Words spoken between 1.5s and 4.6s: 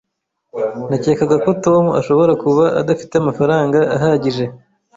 Tom ashobora kuba adafite amafaranga ahagije.